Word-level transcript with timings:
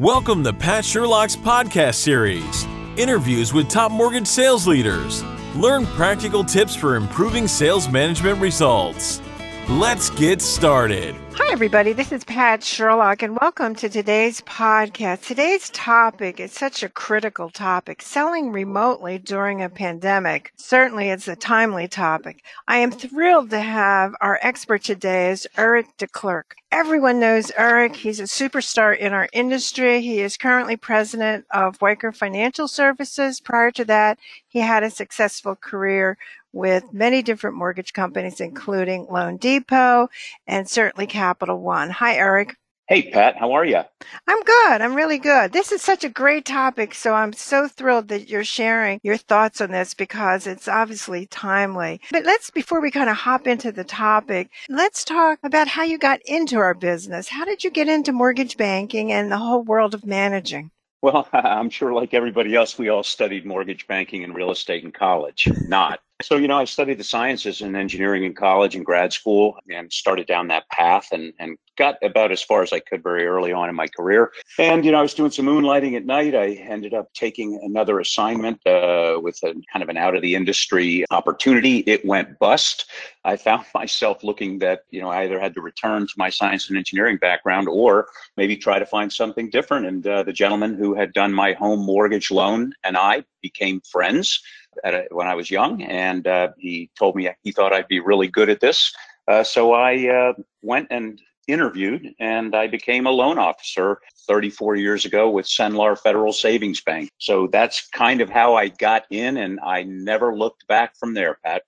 Welcome 0.00 0.42
to 0.42 0.52
Pat 0.52 0.84
Sherlock's 0.84 1.36
podcast 1.36 1.94
series 1.94 2.66
interviews 2.96 3.52
with 3.54 3.68
top 3.68 3.92
mortgage 3.92 4.26
sales 4.26 4.66
leaders. 4.66 5.22
Learn 5.54 5.86
practical 5.86 6.42
tips 6.42 6.74
for 6.74 6.96
improving 6.96 7.46
sales 7.46 7.88
management 7.88 8.40
results. 8.40 9.22
Let's 9.68 10.10
get 10.10 10.42
started. 10.42 11.14
Hi, 11.36 11.52
everybody. 11.52 11.92
This 11.92 12.12
is 12.12 12.22
Pat 12.22 12.62
Sherlock, 12.62 13.20
and 13.20 13.36
welcome 13.40 13.74
to 13.76 13.88
today's 13.88 14.40
podcast. 14.42 15.26
Today's 15.26 15.68
topic 15.70 16.38
is 16.38 16.52
such 16.52 16.84
a 16.84 16.88
critical 16.88 17.50
topic 17.50 18.02
selling 18.02 18.52
remotely 18.52 19.18
during 19.18 19.60
a 19.60 19.68
pandemic. 19.68 20.52
Certainly, 20.54 21.10
it's 21.10 21.26
a 21.26 21.34
timely 21.34 21.88
topic. 21.88 22.44
I 22.68 22.76
am 22.78 22.92
thrilled 22.92 23.50
to 23.50 23.60
have 23.60 24.14
our 24.20 24.38
expert 24.42 24.84
today 24.84 25.32
is 25.32 25.48
Eric 25.58 25.86
DeClercq. 25.98 26.44
Everyone 26.70 27.18
knows 27.18 27.50
Eric. 27.56 27.96
He's 27.96 28.20
a 28.20 28.24
superstar 28.24 28.96
in 28.96 29.12
our 29.12 29.28
industry. 29.32 30.02
He 30.02 30.20
is 30.20 30.36
currently 30.36 30.76
president 30.76 31.46
of 31.52 31.78
Weichert 31.78 32.16
Financial 32.16 32.68
Services. 32.68 33.40
Prior 33.40 33.72
to 33.72 33.84
that, 33.86 34.18
he 34.46 34.60
had 34.60 34.84
a 34.84 34.90
successful 34.90 35.56
career 35.56 36.16
with 36.54 36.92
many 36.92 37.20
different 37.20 37.56
mortgage 37.56 37.92
companies, 37.92 38.40
including 38.40 39.06
Loan 39.10 39.36
Depot 39.36 40.08
and 40.46 40.68
certainly 40.70 41.06
One. 41.32 41.90
Hi, 41.90 42.16
Eric. 42.16 42.54
Hey, 42.86 43.10
Pat, 43.10 43.38
how 43.38 43.52
are 43.52 43.64
you? 43.64 43.80
I'm 44.26 44.42
good. 44.42 44.82
I'm 44.82 44.94
really 44.94 45.16
good. 45.18 45.52
This 45.54 45.72
is 45.72 45.80
such 45.80 46.04
a 46.04 46.10
great 46.10 46.44
topic. 46.44 46.92
So 46.92 47.14
I'm 47.14 47.32
so 47.32 47.66
thrilled 47.66 48.08
that 48.08 48.28
you're 48.28 48.44
sharing 48.44 49.00
your 49.02 49.16
thoughts 49.16 49.62
on 49.62 49.70
this 49.70 49.94
because 49.94 50.46
it's 50.46 50.68
obviously 50.68 51.24
timely. 51.26 52.02
But 52.10 52.26
let's, 52.26 52.50
before 52.50 52.82
we 52.82 52.90
kind 52.90 53.08
of 53.08 53.16
hop 53.16 53.46
into 53.46 53.72
the 53.72 53.84
topic, 53.84 54.50
let's 54.68 55.02
talk 55.02 55.38
about 55.42 55.66
how 55.66 55.82
you 55.84 55.96
got 55.96 56.20
into 56.26 56.58
our 56.58 56.74
business. 56.74 57.28
How 57.28 57.46
did 57.46 57.64
you 57.64 57.70
get 57.70 57.88
into 57.88 58.12
mortgage 58.12 58.58
banking 58.58 59.12
and 59.12 59.32
the 59.32 59.38
whole 59.38 59.62
world 59.62 59.94
of 59.94 60.04
managing? 60.04 60.70
Well, 61.00 61.26
I'm 61.32 61.70
sure, 61.70 61.94
like 61.94 62.12
everybody 62.12 62.54
else, 62.54 62.78
we 62.78 62.90
all 62.90 63.02
studied 63.02 63.46
mortgage 63.46 63.86
banking 63.86 64.24
and 64.24 64.34
real 64.34 64.50
estate 64.50 64.84
in 64.84 64.92
college. 64.92 65.48
Not. 65.68 66.00
So, 66.22 66.36
you 66.36 66.46
know, 66.46 66.58
I 66.58 66.64
studied 66.64 66.98
the 66.98 67.04
sciences 67.04 67.60
and 67.60 67.76
engineering 67.76 68.22
in 68.22 68.34
college 68.34 68.76
and 68.76 68.86
grad 68.86 69.12
school 69.12 69.58
and 69.68 69.92
started 69.92 70.28
down 70.28 70.46
that 70.48 70.68
path 70.68 71.08
and, 71.10 71.32
and 71.40 71.58
got 71.76 71.96
about 72.04 72.30
as 72.30 72.40
far 72.40 72.62
as 72.62 72.72
I 72.72 72.78
could 72.78 73.02
very 73.02 73.26
early 73.26 73.52
on 73.52 73.68
in 73.68 73.74
my 73.74 73.88
career. 73.88 74.30
And, 74.60 74.84
you 74.84 74.92
know, 74.92 75.00
I 75.00 75.02
was 75.02 75.12
doing 75.12 75.32
some 75.32 75.46
moonlighting 75.46 75.96
at 75.96 76.06
night. 76.06 76.36
I 76.36 76.52
ended 76.52 76.94
up 76.94 77.12
taking 77.14 77.58
another 77.64 77.98
assignment 77.98 78.64
uh, 78.64 79.18
with 79.20 79.40
a 79.42 79.54
kind 79.72 79.82
of 79.82 79.88
an 79.88 79.96
out 79.96 80.14
of 80.14 80.22
the 80.22 80.36
industry 80.36 81.04
opportunity. 81.10 81.78
It 81.78 82.04
went 82.04 82.38
bust. 82.38 82.88
I 83.24 83.36
found 83.36 83.64
myself 83.74 84.22
looking 84.22 84.60
that, 84.60 84.82
you 84.90 85.00
know, 85.00 85.08
I 85.08 85.24
either 85.24 85.40
had 85.40 85.54
to 85.54 85.62
return 85.62 86.06
to 86.06 86.14
my 86.16 86.30
science 86.30 86.68
and 86.68 86.78
engineering 86.78 87.16
background 87.16 87.66
or 87.68 88.06
maybe 88.36 88.56
try 88.56 88.78
to 88.78 88.86
find 88.86 89.12
something 89.12 89.50
different. 89.50 89.86
And 89.86 90.06
uh, 90.06 90.22
the 90.22 90.32
gentleman 90.32 90.74
who 90.74 90.94
had 90.94 91.12
done 91.12 91.34
my 91.34 91.54
home 91.54 91.80
mortgage 91.80 92.30
loan 92.30 92.72
and 92.84 92.96
I 92.96 93.24
became 93.42 93.80
friends 93.80 94.40
a, 94.84 95.04
when 95.10 95.26
I 95.26 95.34
was 95.34 95.50
young, 95.50 95.82
and 95.82 96.26
uh, 96.26 96.48
he 96.58 96.90
told 96.98 97.16
me 97.16 97.30
he 97.42 97.52
thought 97.52 97.72
I'd 97.72 97.88
be 97.88 98.00
really 98.00 98.28
good 98.28 98.48
at 98.50 98.60
this. 98.60 98.92
Uh, 99.28 99.42
so 99.42 99.72
I 99.72 100.08
uh, 100.08 100.32
went 100.62 100.88
and 100.90 101.20
interviewed, 101.46 102.14
and 102.18 102.54
I 102.54 102.66
became 102.66 103.06
a 103.06 103.10
loan 103.10 103.38
officer 103.38 103.98
34 104.26 104.76
years 104.76 105.04
ago 105.04 105.30
with 105.30 105.46
Cenlar 105.46 105.98
Federal 105.98 106.32
Savings 106.32 106.80
Bank. 106.80 107.10
So 107.18 107.48
that's 107.48 107.88
kind 107.88 108.20
of 108.20 108.30
how 108.30 108.54
I 108.54 108.68
got 108.68 109.04
in, 109.10 109.36
and 109.36 109.60
I 109.60 109.82
never 109.82 110.34
looked 110.34 110.66
back 110.66 110.96
from 110.96 111.14
there, 111.14 111.38
Pat. 111.44 111.62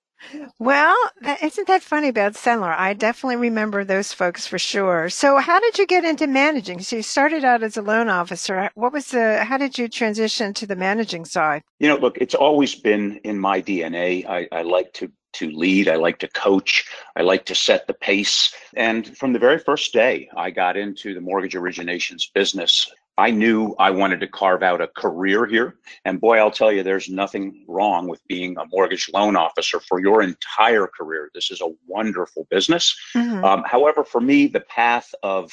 Well, 0.59 0.97
isn't 1.43 1.69
that 1.69 1.83
funny 1.83 2.09
about 2.09 2.35
Cenlar? 2.35 2.75
I 2.77 2.95
definitely 2.95 3.37
remember 3.37 3.85
those 3.85 4.13
folks 4.13 4.47
for 4.47 4.59
sure. 4.59 5.09
So, 5.09 5.39
how 5.39 5.61
did 5.61 5.79
you 5.79 5.87
get 5.87 6.05
into 6.05 6.27
managing? 6.27 6.81
So, 6.81 6.97
you 6.97 7.03
started 7.03 7.45
out 7.45 7.63
as 7.63 7.77
a 7.77 7.83
loan 7.83 8.09
officer. 8.09 8.71
What 8.75 8.93
was 8.93 9.09
the? 9.09 9.45
How 9.45 9.59
did 9.59 9.79
you 9.79 9.89
transition 9.89 10.55
to 10.55 10.67
the 10.67 10.77
managing 10.77 11.25
side? 11.25 11.63
You 11.79 11.89
know, 11.89 11.97
look, 11.97 12.19
it's 12.19 12.35
always 12.35 12.75
been 12.75 13.19
in 13.25 13.39
my 13.39 13.61
DNA. 13.61 14.27
I, 14.27 14.49
I 14.53 14.63
like 14.63 14.93
to 14.95 15.11
to 15.35 15.51
lead. 15.51 15.89
I 15.89 15.97
like 15.97 16.19
to 16.21 16.29
coach. 16.29 16.87
I 17.15 17.23
like 17.23 17.45
to 17.47 17.55
set 17.55 17.87
the 17.87 17.95
pace. 17.95 18.55
And 18.75 19.17
from 19.17 19.33
the 19.35 19.39
very 19.39 19.59
first 19.59 19.93
day 19.93 20.29
I 20.37 20.51
got 20.51 20.77
into 20.77 21.15
the 21.15 21.21
mortgage 21.21 21.55
originations 21.55 22.33
business, 22.33 22.91
I 23.19 23.31
knew 23.31 23.75
I 23.79 23.91
wanted 23.91 24.21
to 24.21 24.29
carve 24.29 24.63
out 24.63 24.83
a 24.83 24.89
career 24.89 25.47
here. 25.47 25.77
And 26.05 26.21
boy, 26.21 26.39
I'll 26.39 26.51
tell 26.51 26.71
you, 26.71 26.83
there's 26.83 27.09
nothing 27.09 27.65
wrong 27.67 28.09
with 28.09 28.21
being 28.29 28.57
a 28.59 28.67
mortgage 28.71 29.09
loan 29.13 29.37
officer 29.37 29.81
for 29.81 30.01
your 30.01 30.23
entire 30.23 30.87
career. 30.87 31.31
This 31.35 31.51
is 31.51 31.63
a 31.63 31.73
wonderful 31.87 32.47
business. 32.51 32.95
Mm-hmm. 33.15 33.45
Um, 33.45 33.65
however, 33.65 34.05
for 34.05 34.21
me, 34.21 34.49
the 34.49 34.61
path 34.61 35.15
of 35.23 35.51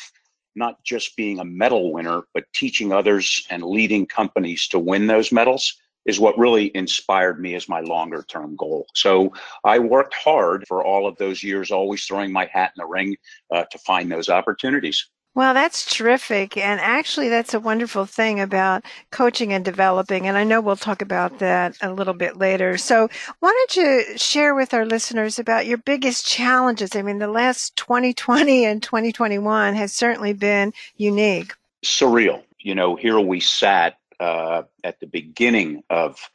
not 0.55 0.83
just 0.83 1.15
being 1.15 1.39
a 1.39 1.45
medal 1.45 1.93
winner, 1.93 2.23
but 2.33 2.43
teaching 2.53 2.91
others 2.91 3.45
and 3.49 3.63
leading 3.63 4.05
companies 4.05 4.67
to 4.67 4.79
win 4.79 5.07
those 5.07 5.31
medals 5.31 5.77
is 6.05 6.19
what 6.19 6.37
really 6.37 6.69
inspired 6.75 7.39
me 7.39 7.55
as 7.55 7.69
my 7.69 7.79
longer 7.79 8.25
term 8.27 8.55
goal. 8.55 8.85
So 8.93 9.33
I 9.63 9.79
worked 9.79 10.13
hard 10.13 10.65
for 10.67 10.83
all 10.83 11.07
of 11.07 11.17
those 11.17 11.41
years, 11.41 11.71
always 11.71 12.05
throwing 12.05 12.31
my 12.31 12.49
hat 12.51 12.73
in 12.75 12.81
the 12.81 12.85
ring 12.85 13.15
uh, 13.51 13.63
to 13.71 13.77
find 13.79 14.11
those 14.11 14.29
opportunities. 14.29 15.07
Well, 15.35 15.55
that's 15.55 15.91
terrific. 15.91 16.57
And 16.57 16.79
actually, 16.79 17.27
that's 17.27 17.55
a 17.55 17.59
wonderful 17.59 18.05
thing 18.05 18.39
about 18.39 18.85
coaching 19.09 19.51
and 19.51 19.65
developing. 19.65 20.27
And 20.27 20.37
I 20.37 20.43
know 20.43 20.61
we'll 20.61 20.75
talk 20.75 21.01
about 21.01 21.39
that 21.39 21.75
a 21.81 21.91
little 21.91 22.13
bit 22.13 22.37
later. 22.37 22.77
So, 22.77 23.09
why 23.39 23.49
don't 23.51 23.75
you 23.75 24.17
share 24.17 24.53
with 24.53 24.75
our 24.75 24.85
listeners 24.85 25.39
about 25.39 25.65
your 25.65 25.79
biggest 25.79 26.27
challenges? 26.27 26.95
I 26.95 27.01
mean, 27.01 27.17
the 27.17 27.27
last 27.27 27.75
2020 27.77 28.63
and 28.65 28.83
2021 28.83 29.73
has 29.73 29.91
certainly 29.91 30.33
been 30.33 30.71
unique. 30.97 31.53
Surreal. 31.83 32.43
You 32.59 32.75
know, 32.75 32.95
here 32.95 33.19
we 33.19 33.39
sat 33.39 33.97
uh, 34.19 34.63
at 34.83 34.99
the 34.99 35.07
beginning 35.07 35.83
of 35.89 36.29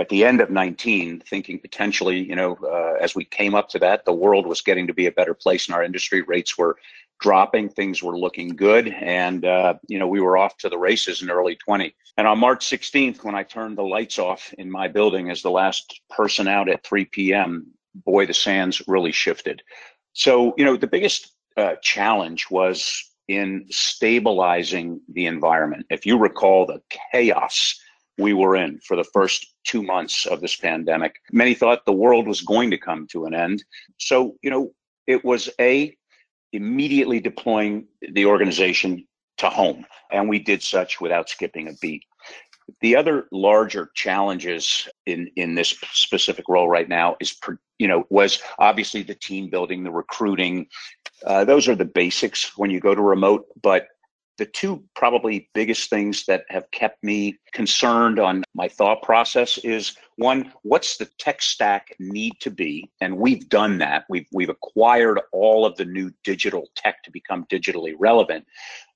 at 0.00 0.08
the 0.10 0.24
end 0.24 0.40
of 0.40 0.48
19 0.48 1.20
thinking 1.28 1.58
potentially 1.58 2.20
you 2.20 2.36
know 2.36 2.56
uh, 2.62 3.02
as 3.02 3.16
we 3.16 3.24
came 3.24 3.56
up 3.56 3.68
to 3.68 3.80
that 3.80 4.04
the 4.04 4.12
world 4.12 4.46
was 4.46 4.60
getting 4.60 4.86
to 4.86 4.94
be 4.94 5.06
a 5.06 5.12
better 5.12 5.34
place 5.34 5.68
in 5.68 5.74
our 5.74 5.82
industry 5.82 6.22
rates 6.22 6.56
were 6.56 6.76
dropping. 7.20 7.68
Things 7.68 8.02
were 8.02 8.18
looking 8.18 8.48
good. 8.48 8.88
And, 8.88 9.44
uh, 9.44 9.74
you 9.88 9.98
know, 9.98 10.06
we 10.06 10.20
were 10.20 10.36
off 10.36 10.56
to 10.58 10.68
the 10.68 10.78
races 10.78 11.22
in 11.22 11.30
early 11.30 11.56
20. 11.56 11.94
And 12.16 12.26
on 12.26 12.38
March 12.38 12.66
16th, 12.66 13.24
when 13.24 13.34
I 13.34 13.42
turned 13.42 13.78
the 13.78 13.82
lights 13.82 14.18
off 14.18 14.52
in 14.58 14.70
my 14.70 14.88
building 14.88 15.30
as 15.30 15.42
the 15.42 15.50
last 15.50 16.00
person 16.10 16.48
out 16.48 16.68
at 16.68 16.84
3 16.84 17.04
p.m., 17.06 17.66
boy, 17.94 18.26
the 18.26 18.34
sands 18.34 18.82
really 18.86 19.12
shifted. 19.12 19.62
So, 20.12 20.54
you 20.56 20.64
know, 20.64 20.76
the 20.76 20.86
biggest 20.86 21.32
uh, 21.56 21.74
challenge 21.82 22.46
was 22.50 23.04
in 23.28 23.66
stabilizing 23.68 25.00
the 25.12 25.26
environment. 25.26 25.86
If 25.90 26.06
you 26.06 26.18
recall 26.18 26.66
the 26.66 26.80
chaos 27.12 27.78
we 28.16 28.32
were 28.32 28.56
in 28.56 28.80
for 28.80 28.96
the 28.96 29.04
first 29.04 29.46
two 29.64 29.82
months 29.82 30.26
of 30.26 30.40
this 30.40 30.56
pandemic, 30.56 31.16
many 31.30 31.54
thought 31.54 31.84
the 31.84 31.92
world 31.92 32.26
was 32.26 32.40
going 32.40 32.70
to 32.70 32.78
come 32.78 33.06
to 33.12 33.26
an 33.26 33.34
end. 33.34 33.62
So, 33.98 34.36
you 34.42 34.50
know, 34.50 34.72
it 35.06 35.24
was 35.24 35.50
a 35.60 35.94
immediately 36.52 37.20
deploying 37.20 37.86
the 38.12 38.26
organization 38.26 39.06
to 39.38 39.48
home. 39.48 39.84
And 40.10 40.28
we 40.28 40.38
did 40.38 40.62
such 40.62 41.00
without 41.00 41.28
skipping 41.28 41.68
a 41.68 41.72
beat. 41.80 42.04
The 42.80 42.96
other 42.96 43.28
larger 43.32 43.90
challenges 43.94 44.88
in, 45.06 45.30
in 45.36 45.54
this 45.54 45.74
specific 45.92 46.46
role 46.48 46.68
right 46.68 46.88
now 46.88 47.16
is, 47.18 47.34
you 47.78 47.88
know, 47.88 48.04
was 48.10 48.40
obviously 48.58 49.02
the 49.02 49.14
team 49.14 49.48
building, 49.48 49.84
the 49.84 49.90
recruiting. 49.90 50.66
Uh, 51.24 51.44
those 51.44 51.66
are 51.66 51.74
the 51.74 51.86
basics 51.86 52.58
when 52.58 52.70
you 52.70 52.78
go 52.78 52.94
to 52.94 53.00
remote. 53.00 53.46
But 53.62 53.88
the 54.38 54.46
two 54.46 54.82
probably 54.94 55.50
biggest 55.52 55.90
things 55.90 56.24
that 56.26 56.44
have 56.48 56.70
kept 56.70 57.02
me 57.02 57.36
concerned 57.52 58.18
on 58.18 58.44
my 58.54 58.68
thought 58.68 59.02
process 59.02 59.58
is 59.58 59.96
one 60.16 60.52
what's 60.62 60.96
the 60.96 61.08
tech 61.18 61.42
stack 61.42 61.94
need 61.98 62.32
to 62.40 62.50
be? 62.50 62.90
And 63.00 63.18
we've 63.18 63.48
done 63.48 63.78
that. 63.78 64.04
We've 64.08 64.26
we've 64.32 64.48
acquired 64.48 65.20
all 65.32 65.66
of 65.66 65.76
the 65.76 65.84
new 65.84 66.10
digital 66.24 66.68
tech 66.76 67.02
to 67.02 67.10
become 67.10 67.46
digitally 67.50 67.94
relevant 67.98 68.46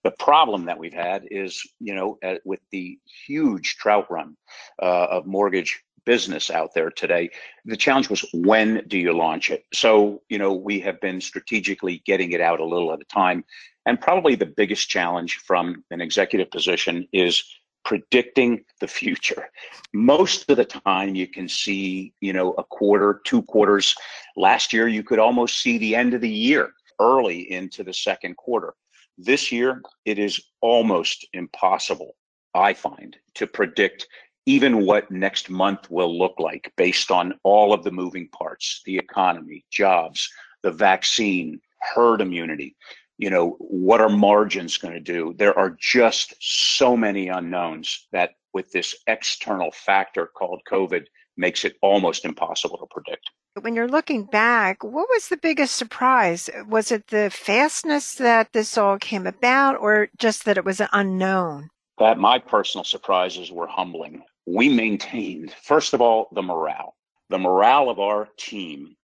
the 0.05 0.11
problem 0.13 0.65
that 0.65 0.79
we've 0.79 0.93
had 0.93 1.25
is 1.31 1.63
you 1.81 1.95
know 1.95 2.19
with 2.45 2.61
the 2.71 2.99
huge 3.27 3.77
trout 3.77 4.11
run 4.11 4.37
uh, 4.81 5.07
of 5.11 5.27
mortgage 5.27 5.83
business 6.05 6.51
out 6.51 6.75
there 6.75 6.91
today 6.91 7.31
the 7.65 7.77
challenge 7.77 8.11
was 8.11 8.25
when 8.35 8.83
do 8.89 8.99
you 8.99 9.13
launch 9.13 9.51
it 9.51 9.65
so 9.73 10.21
you 10.29 10.39
know 10.39 10.53
we 10.53 10.81
have 10.81 11.01
been 11.01 11.21
strategically 11.21 12.03
getting 12.05 12.33
it 12.33 12.41
out 12.41 12.61
a 12.61 12.65
little 12.65 12.93
at 12.93 13.01
a 13.01 13.05
time 13.05 13.45
and 13.87 14.01
probably 14.01 14.35
the 14.35 14.47
biggest 14.47 14.89
challenge 14.89 15.37
from 15.45 15.85
an 15.91 16.01
executive 16.01 16.51
position 16.51 17.07
is 17.13 17.45
predicting 17.85 18.65
the 18.81 18.87
future. 18.87 19.49
Most 19.93 20.49
of 20.49 20.57
the 20.57 20.65
time 20.65 21.15
you 21.15 21.27
can 21.27 21.49
see, 21.49 22.15
you 22.21 22.33
know, 22.33 22.53
a 22.53 22.65
quarter, 22.65 23.21
two 23.25 23.43
quarters. 23.43 23.95
Last 24.37 24.73
year 24.73 24.89
you 24.89 25.03
could 25.03 25.19
almost 25.19 25.61
see 25.61 25.79
the 25.79 25.97
end 25.97 26.15
of 26.15 26.21
the 26.21 26.31
year 26.31 26.73
early 27.03 27.51
into 27.51 27.83
the 27.83 27.93
second 27.93 28.37
quarter. 28.37 28.75
This 29.19 29.51
year 29.51 29.83
it 30.05 30.19
is 30.19 30.41
almost 30.61 31.27
impossible, 31.33 32.15
I 32.55 32.73
find, 32.75 33.17
to 33.35 33.47
predict 33.47 34.07
even 34.47 34.87
what 34.87 35.11
next 35.11 35.51
month 35.51 35.91
will 35.91 36.19
look 36.19 36.35
like 36.39 36.73
based 36.77 37.11
on 37.11 37.35
all 37.43 37.73
of 37.73 37.85
the 37.85 37.93
moving 37.93 38.29
parts, 38.29 38.83
the 38.87 38.97
economy, 38.97 39.65
jobs, 39.71 40.29
the 40.63 40.71
vaccine, 40.71 41.61
herd 41.95 42.21
immunity 42.21 42.77
you 43.23 43.31
know, 43.31 43.57
what 43.61 44.01
are 44.01 44.09
margins 44.09 44.79
going 44.79 44.95
to 44.95 45.01
do? 45.01 45.33
There 45.39 45.57
are 45.57 45.77
just 45.79 46.35
so 46.41 46.97
many 46.97 47.29
unknowns 47.29 48.09
that 48.11 48.31
with 48.53 48.73
this 48.73 48.97
external 49.07 49.71
factor 49.71 50.27
called 50.27 50.61
COVID 50.69 51.05
makes 51.37 51.65
it 51.65 51.77
almost 51.83 52.25
impossible 52.25 52.79
to 52.79 52.87
predict. 52.91 53.31
When 53.61 53.75
you're 53.75 53.89
looking 53.89 54.25
back, 54.25 54.83
what 54.83 55.09
was 55.11 55.29
the 55.29 55.37
biggest 55.37 55.77
surprise? 55.77 56.49
Was 56.67 56.91
it 56.91 57.09
the 57.09 57.29
fastness 57.29 58.15
that 58.15 58.53
this 58.55 58.79
all 58.79 58.99
came 58.99 59.27
about 59.27 59.79
or 59.79 60.09
just 60.17 60.47
that 60.47 60.57
it 60.57 60.65
was 60.65 60.81
an 60.81 60.89
unknown? 60.93 61.69
That 61.99 62.17
my 62.17 62.39
personal 62.39 62.83
surprises 62.83 63.53
were 63.53 63.67
humbling. 63.67 64.23
We 64.47 64.71
maintained, 64.71 65.55
first 65.63 65.93
of 65.93 66.01
all, 66.01 66.29
the 66.33 66.43
morale. 66.43 66.95
The 67.29 67.39
morale 67.39 67.91
of 67.91 68.01
our 68.01 68.29
team, 68.39 68.97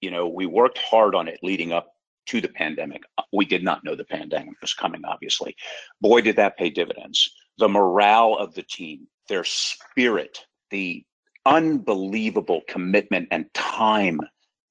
you 0.00 0.10
know, 0.10 0.26
we 0.28 0.46
worked 0.46 0.78
hard 0.78 1.14
on 1.14 1.28
it 1.28 1.40
leading 1.42 1.72
up 1.72 1.88
to 2.28 2.40
the 2.40 2.48
pandemic. 2.48 3.02
We 3.34 3.44
did 3.44 3.62
not 3.62 3.84
know 3.84 3.94
the 3.94 4.04
pandemic 4.04 4.58
was 4.62 4.72
coming, 4.72 5.04
obviously. 5.04 5.54
Boy, 6.00 6.22
did 6.22 6.36
that 6.36 6.56
pay 6.56 6.70
dividends. 6.70 7.30
The 7.58 7.68
morale 7.68 8.34
of 8.38 8.54
the 8.54 8.62
team, 8.62 9.08
their 9.28 9.44
spirit, 9.44 10.46
the 10.70 11.04
unbelievable 11.46 12.62
commitment 12.68 13.28
and 13.30 13.52
time 13.54 14.20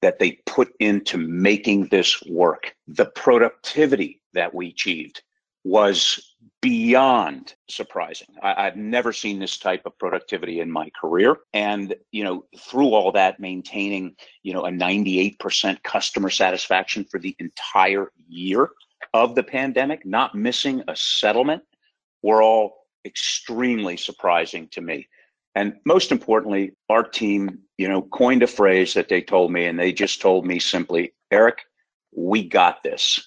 that 0.02 0.18
they 0.18 0.32
put 0.46 0.72
into 0.80 1.18
making 1.18 1.86
this 1.88 2.22
work. 2.22 2.74
The 2.88 3.06
productivity 3.06 4.22
that 4.32 4.54
we 4.54 4.68
achieved 4.68 5.22
was 5.64 6.36
beyond 6.62 7.54
surprising. 7.68 8.28
I, 8.42 8.64
have 8.64 8.76
never 8.76 9.12
seen 9.12 9.38
this 9.38 9.58
type 9.58 9.82
of 9.84 9.98
productivity 9.98 10.60
in 10.60 10.70
my 10.70 10.90
career. 10.98 11.36
And, 11.52 11.94
you 12.12 12.24
know, 12.24 12.44
through 12.58 12.94
all 12.94 13.12
that, 13.12 13.40
maintaining, 13.40 14.14
you 14.42 14.52
know, 14.52 14.64
a 14.66 14.70
98% 14.70 15.82
customer 15.82 16.30
satisfaction 16.30 17.04
for 17.04 17.18
the 17.18 17.36
entire 17.38 18.12
year 18.28 18.70
of 19.14 19.34
the 19.34 19.42
pandemic, 19.42 20.04
not 20.06 20.34
missing 20.34 20.82
a 20.88 20.96
settlement, 20.96 21.62
were 22.22 22.42
all 22.42 22.86
extremely 23.04 23.96
surprising 23.96 24.68
to 24.68 24.80
me. 24.80 25.08
And 25.54 25.74
most 25.84 26.12
importantly, 26.12 26.72
our 26.88 27.02
team, 27.02 27.58
you 27.76 27.88
know, 27.88 28.02
coined 28.02 28.42
a 28.42 28.46
phrase 28.46 28.94
that 28.94 29.08
they 29.08 29.20
told 29.20 29.52
me, 29.52 29.66
and 29.66 29.78
they 29.78 29.92
just 29.92 30.20
told 30.20 30.46
me 30.46 30.58
simply, 30.58 31.12
Eric, 31.30 31.62
we 32.16 32.46
got 32.46 32.82
this. 32.82 33.26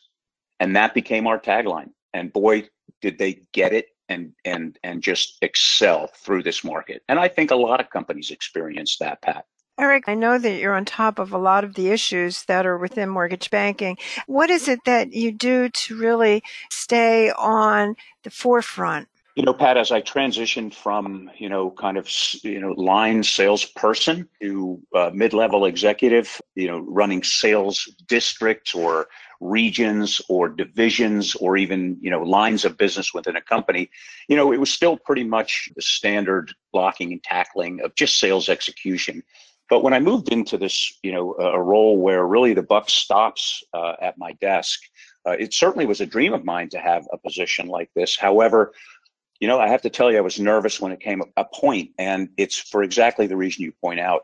And 0.59 0.75
that 0.75 0.93
became 0.93 1.27
our 1.27 1.39
tagline. 1.39 1.89
And 2.13 2.31
boy, 2.31 2.69
did 3.01 3.17
they 3.17 3.41
get 3.51 3.73
it 3.73 3.87
and 4.09 4.33
and 4.45 4.77
and 4.83 5.01
just 5.01 5.37
excel 5.41 6.07
through 6.07 6.43
this 6.43 6.63
market. 6.63 7.03
And 7.07 7.19
I 7.19 7.27
think 7.27 7.51
a 7.51 7.55
lot 7.55 7.79
of 7.79 7.89
companies 7.89 8.31
experience 8.31 8.97
that, 8.97 9.21
Pat. 9.21 9.45
Eric, 9.79 10.03
I 10.07 10.13
know 10.13 10.37
that 10.37 10.59
you're 10.59 10.75
on 10.75 10.85
top 10.85 11.17
of 11.17 11.33
a 11.33 11.37
lot 11.37 11.63
of 11.63 11.73
the 11.73 11.89
issues 11.89 12.43
that 12.43 12.65
are 12.65 12.77
within 12.77 13.09
mortgage 13.09 13.49
banking. 13.49 13.97
What 14.27 14.51
is 14.51 14.67
it 14.67 14.79
that 14.85 15.13
you 15.13 15.31
do 15.31 15.67
to 15.67 15.97
really 15.97 16.43
stay 16.69 17.31
on 17.31 17.95
the 18.23 18.29
forefront 18.29 19.07
you 19.35 19.43
know, 19.43 19.53
Pat, 19.53 19.77
as 19.77 19.91
I 19.91 20.01
transitioned 20.01 20.75
from, 20.75 21.31
you 21.37 21.49
know, 21.49 21.71
kind 21.71 21.97
of, 21.97 22.07
you 22.43 22.59
know, 22.59 22.71
line 22.73 23.23
salesperson 23.23 24.29
to 24.41 24.79
uh, 24.95 25.09
mid-level 25.11 25.65
executive, 25.65 26.39
you 26.53 26.67
know, 26.67 26.79
running 26.79 27.23
sales 27.23 27.91
districts 28.07 28.75
or 28.75 29.07
regions 29.41 30.21
or 30.29 30.49
divisions 30.49 31.35
or 31.35 31.57
even, 31.57 31.97
you 31.99 32.11
know, 32.11 32.21
lines 32.21 32.63
of 32.63 32.77
business 32.77 33.11
within 33.11 33.35
a 33.35 33.41
company, 33.41 33.89
you 34.27 34.35
know, 34.35 34.53
it 34.53 34.59
was 34.59 34.71
still 34.71 34.97
pretty 34.97 35.23
much 35.23 35.67
the 35.75 35.81
standard 35.81 36.53
blocking 36.71 37.11
and 37.11 37.23
tackling 37.23 37.81
of 37.81 37.95
just 37.95 38.19
sales 38.19 38.49
execution. 38.49 39.23
But 39.67 39.81
when 39.81 39.93
I 39.93 39.99
moved 39.99 40.29
into 40.29 40.57
this, 40.57 40.99
you 41.01 41.11
know, 41.11 41.33
a 41.39 41.59
role 41.59 41.97
where 41.97 42.27
really 42.27 42.53
the 42.53 42.61
buck 42.61 42.89
stops 42.89 43.63
uh, 43.73 43.93
at 43.99 44.17
my 44.17 44.33
desk, 44.33 44.79
uh, 45.25 45.31
it 45.39 45.53
certainly 45.53 45.85
was 45.85 46.01
a 46.01 46.05
dream 46.05 46.33
of 46.33 46.43
mine 46.43 46.69
to 46.69 46.79
have 46.79 47.07
a 47.11 47.17
position 47.17 47.67
like 47.67 47.89
this. 47.95 48.17
However, 48.17 48.73
you 49.43 49.49
know, 49.49 49.59
I 49.59 49.67
have 49.67 49.81
to 49.81 49.89
tell 49.89 50.09
you, 50.09 50.17
I 50.17 50.21
was 50.21 50.39
nervous 50.39 50.79
when 50.79 50.93
it 50.93 51.01
came 51.01 51.21
a 51.35 51.43
point, 51.43 51.89
and 51.99 52.29
it's 52.37 52.57
for 52.57 52.81
exactly 52.81 53.27
the 53.27 53.35
reason 53.35 53.65
you 53.65 53.73
point 53.73 53.99
out. 53.99 54.21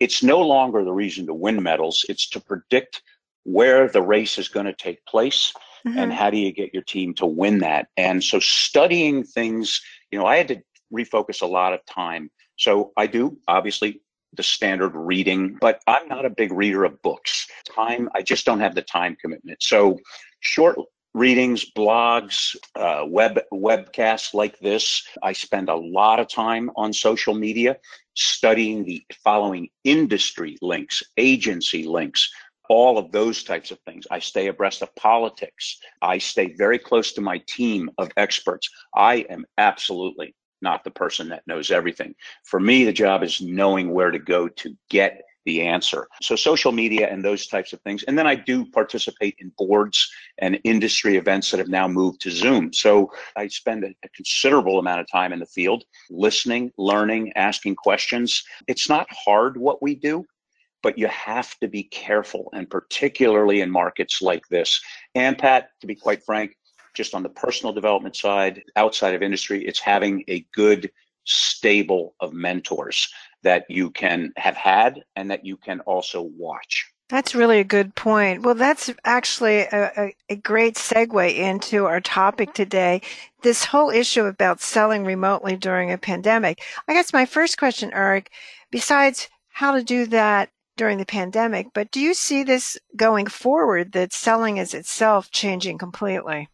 It's 0.00 0.22
no 0.22 0.40
longer 0.40 0.82
the 0.82 0.94
reason 0.94 1.26
to 1.26 1.34
win 1.34 1.62
medals, 1.62 2.06
it's 2.08 2.26
to 2.30 2.40
predict 2.40 3.02
where 3.42 3.86
the 3.86 4.00
race 4.00 4.38
is 4.38 4.48
going 4.48 4.64
to 4.64 4.72
take 4.72 5.04
place 5.04 5.52
mm-hmm. 5.86 5.98
and 5.98 6.10
how 6.10 6.30
do 6.30 6.38
you 6.38 6.52
get 6.54 6.72
your 6.72 6.84
team 6.84 7.12
to 7.16 7.26
win 7.26 7.58
that. 7.58 7.88
And 7.98 8.24
so 8.24 8.38
studying 8.38 9.24
things, 9.24 9.78
you 10.10 10.18
know, 10.18 10.24
I 10.24 10.38
had 10.38 10.48
to 10.48 10.62
refocus 10.90 11.42
a 11.42 11.46
lot 11.46 11.74
of 11.74 11.84
time. 11.84 12.30
So 12.56 12.92
I 12.96 13.08
do, 13.08 13.36
obviously, 13.48 14.00
the 14.32 14.42
standard 14.42 14.92
reading, 14.94 15.58
but 15.60 15.82
I'm 15.86 16.08
not 16.08 16.24
a 16.24 16.30
big 16.30 16.50
reader 16.50 16.84
of 16.84 17.02
books. 17.02 17.46
Time, 17.76 18.08
I 18.14 18.22
just 18.22 18.46
don't 18.46 18.60
have 18.60 18.74
the 18.74 18.80
time 18.80 19.18
commitment. 19.20 19.62
So 19.62 19.98
short 20.40 20.78
readings, 21.14 21.64
blogs, 21.76 22.56
uh, 22.74 23.04
web 23.06 23.40
webcasts 23.52 24.34
like 24.34 24.58
this. 24.60 25.06
I 25.22 25.32
spend 25.32 25.68
a 25.68 25.74
lot 25.74 26.20
of 26.20 26.28
time 26.28 26.70
on 26.76 26.92
social 26.92 27.34
media 27.34 27.76
studying 28.14 28.84
the 28.84 29.02
following 29.22 29.68
industry 29.84 30.56
links, 30.62 31.02
agency 31.16 31.84
links, 31.84 32.30
all 32.68 32.98
of 32.98 33.12
those 33.12 33.44
types 33.44 33.70
of 33.70 33.78
things. 33.80 34.06
I 34.10 34.18
stay 34.18 34.46
abreast 34.46 34.82
of 34.82 34.94
politics. 34.94 35.78
I 36.00 36.18
stay 36.18 36.54
very 36.54 36.78
close 36.78 37.12
to 37.12 37.20
my 37.20 37.42
team 37.46 37.90
of 37.98 38.10
experts. 38.16 38.70
I 38.94 39.26
am 39.28 39.44
absolutely 39.58 40.34
not 40.62 40.84
the 40.84 40.90
person 40.90 41.28
that 41.30 41.46
knows 41.46 41.70
everything. 41.70 42.14
For 42.44 42.60
me, 42.60 42.84
the 42.84 42.92
job 42.92 43.22
is 43.22 43.40
knowing 43.40 43.90
where 43.90 44.10
to 44.10 44.18
go 44.18 44.48
to 44.48 44.76
get 44.88 45.22
the 45.44 45.62
answer. 45.62 46.06
So 46.22 46.36
social 46.36 46.72
media 46.72 47.08
and 47.10 47.24
those 47.24 47.46
types 47.46 47.72
of 47.72 47.80
things. 47.82 48.02
And 48.04 48.18
then 48.18 48.26
I 48.26 48.34
do 48.34 48.64
participate 48.66 49.36
in 49.38 49.52
boards 49.58 50.10
and 50.38 50.58
industry 50.64 51.16
events 51.16 51.50
that 51.50 51.58
have 51.58 51.68
now 51.68 51.88
moved 51.88 52.20
to 52.22 52.30
Zoom. 52.30 52.72
So 52.72 53.12
I 53.36 53.48
spend 53.48 53.84
a, 53.84 53.92
considerable 54.14 54.78
amount 54.78 55.00
of 55.00 55.10
time 55.10 55.32
in 55.32 55.38
the 55.38 55.46
field 55.46 55.84
listening, 56.10 56.70
learning, 56.76 57.32
asking 57.34 57.76
questions. 57.76 58.42
It's 58.68 58.88
not 58.88 59.06
hard 59.10 59.56
what 59.56 59.82
we 59.82 59.94
do. 59.94 60.24
But 60.82 60.98
you 60.98 61.06
have 61.06 61.56
to 61.60 61.68
be 61.68 61.84
careful, 61.84 62.50
and 62.52 62.68
particularly 62.68 63.60
in 63.60 63.70
markets 63.70 64.20
like 64.20 64.42
this. 64.48 64.80
And 65.14 65.38
Pat, 65.38 65.68
to 65.80 65.86
be 65.86 65.94
quite 65.94 66.24
frank, 66.24 66.56
just 66.92 67.14
on 67.14 67.22
the 67.22 67.28
personal 67.28 67.72
development 67.72 68.16
side, 68.16 68.62
outside 68.74 69.14
of 69.14 69.22
industry, 69.22 69.64
it's 69.64 69.78
having 69.78 70.24
a 70.26 70.44
good 70.52 70.90
stable 71.24 72.16
of 72.18 72.32
mentors 72.32 73.08
that 73.42 73.64
you 73.68 73.90
can 73.90 74.32
have 74.36 74.56
had 74.56 75.02
and 75.16 75.30
that 75.30 75.44
you 75.44 75.56
can 75.56 75.80
also 75.80 76.22
watch. 76.22 76.92
That's 77.12 77.34
really 77.34 77.58
a 77.58 77.64
good 77.64 77.94
point. 77.94 78.42
Well, 78.42 78.54
that's 78.54 78.90
actually 79.04 79.58
a, 79.58 79.92
a, 79.96 80.16
a, 80.30 80.36
great 80.36 80.76
segue 80.76 81.36
into 81.36 81.84
our 81.84 82.00
topic 82.00 82.48
mm-hmm. 82.48 82.62
today. 82.62 83.02
This 83.42 83.66
whole 83.66 83.90
issue 83.90 84.24
about 84.24 84.62
selling 84.62 85.04
remotely 85.04 85.54
during 85.56 85.92
a 85.92 85.98
pandemic. 85.98 86.62
I 86.88 86.94
guess 86.94 87.12
my 87.12 87.26
first 87.26 87.58
question, 87.58 87.90
Eric, 87.92 88.30
besides 88.70 89.28
how 89.50 89.72
to 89.72 89.82
do 89.82 90.06
that 90.06 90.48
during 90.78 90.96
the 90.96 91.04
pandemic, 91.04 91.66
but 91.74 91.90
do 91.90 92.00
you 92.00 92.14
see 92.14 92.44
this 92.44 92.78
going 92.96 93.26
forward 93.26 93.92
that 93.92 94.14
selling 94.14 94.56
is 94.56 94.72
itself 94.72 95.30
changing 95.30 95.76
completely? 95.76 96.48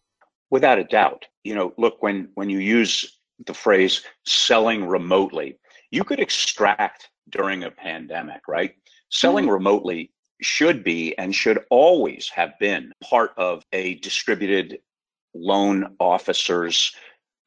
Without 0.51 0.81
a 0.81 0.85
doubt. 0.85 1.27
You 1.45 1.55
know, 1.55 1.73
look, 1.79 2.03
when, 2.03 2.31
when 2.35 2.51
you 2.51 2.59
use 2.59 3.19
the 3.47 3.55
phrase 3.55 4.03
selling 4.25 4.87
remotely, 4.87 5.57
you 5.91 6.05
could 6.05 6.21
extract 6.21 7.09
during 7.31 7.65
a 7.65 7.71
pandemic, 7.71 8.43
right? 8.49 8.75
Selling 9.11 9.45
mm-hmm. 9.45 9.55
remotely 9.55 10.13
should 10.41 10.85
be 10.85 11.17
and 11.19 11.35
should 11.35 11.61
always 11.71 12.29
have 12.29 12.53
been 12.61 12.93
part 13.03 13.33
of 13.37 13.65
a 13.73 13.95
distributed 13.97 14.79
loan 15.35 15.97
officer's 15.99 16.95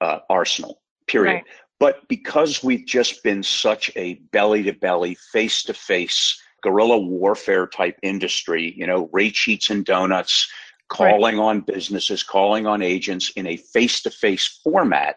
uh, 0.01 0.19
arsenal, 0.29 0.81
period. 1.07 1.33
Right. 1.33 1.43
But 1.79 2.07
because 2.07 2.63
we've 2.63 2.85
just 2.85 3.23
been 3.23 3.41
such 3.43 3.91
a 3.95 4.15
belly 4.31 4.63
to 4.63 4.73
belly, 4.73 5.15
face 5.31 5.63
to 5.63 5.73
face, 5.73 6.39
guerrilla 6.61 6.99
warfare 6.99 7.65
type 7.65 7.97
industry, 8.03 8.73
you 8.77 8.85
know, 8.85 9.09
rate 9.11 9.35
sheets 9.35 9.69
and 9.69 9.83
donuts, 9.83 10.47
calling 10.89 11.37
right. 11.37 11.43
on 11.43 11.61
businesses, 11.61 12.21
calling 12.21 12.67
on 12.67 12.81
agents 12.81 13.31
in 13.35 13.47
a 13.47 13.57
face 13.57 14.01
to 14.03 14.11
face 14.11 14.59
format, 14.63 15.15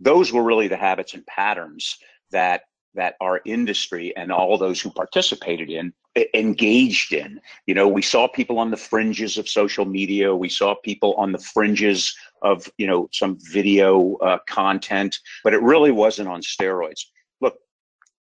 those 0.00 0.32
were 0.32 0.42
really 0.42 0.68
the 0.68 0.76
habits 0.76 1.14
and 1.14 1.24
patterns 1.26 1.96
that 2.34 2.62
that 2.94 3.16
our 3.20 3.40
industry 3.44 4.16
and 4.16 4.30
all 4.30 4.56
those 4.56 4.80
who 4.80 4.90
participated 4.90 5.68
in 5.68 5.92
engaged 6.32 7.12
in. 7.12 7.40
You 7.66 7.74
know, 7.74 7.88
we 7.88 8.02
saw 8.02 8.28
people 8.28 8.58
on 8.58 8.70
the 8.70 8.76
fringes 8.76 9.36
of 9.36 9.48
social 9.48 9.84
media. 9.84 10.34
We 10.34 10.48
saw 10.48 10.74
people 10.74 11.14
on 11.14 11.32
the 11.32 11.38
fringes 11.38 12.16
of, 12.42 12.70
you 12.78 12.86
know, 12.86 13.08
some 13.12 13.36
video 13.52 14.14
uh, 14.16 14.38
content, 14.48 15.18
but 15.42 15.54
it 15.54 15.62
really 15.62 15.90
wasn't 15.90 16.28
on 16.28 16.40
steroids. 16.40 17.00
Look, 17.40 17.56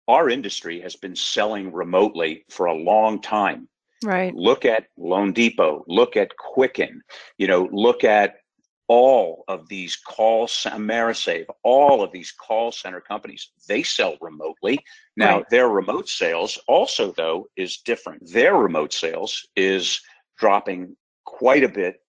our 0.06 0.28
industry 0.28 0.80
has 0.80 0.94
been 0.94 1.16
selling 1.16 1.73
remotely 1.73 2.44
for 2.50 2.66
a 2.66 2.75
long 2.75 3.21
time. 3.21 3.68
Right. 4.04 4.35
Look 4.35 4.64
at 4.64 4.87
Loan 4.97 5.32
Depot, 5.32 5.85
look 5.87 6.16
at 6.16 6.37
Quicken, 6.37 7.02
you 7.38 7.47
know, 7.47 7.68
look 7.73 8.02
at 8.02 8.37
all 8.88 9.44
of 9.48 9.68
these 9.68 9.96
call 9.96 10.46
Amerisave, 10.46 11.46
all 11.62 12.02
of 12.02 12.12
these 12.12 12.32
call 12.32 12.72
center 12.72 13.00
companies, 13.00 13.50
they 13.68 13.82
sell 13.82 14.16
remotely. 14.20 14.78
Now, 15.16 15.36
right. 15.36 15.50
their 15.50 15.68
remote 15.68 16.08
sales 16.08 16.58
also, 16.66 17.12
though, 17.12 17.46
is 17.56 17.78
different. 17.78 18.30
Their 18.32 18.54
remote 18.54 18.92
sales 18.92 19.46
is 19.56 20.00
dropping 20.38 20.96
quite 21.24 21.64
a 21.64 21.68
bit 21.68 22.01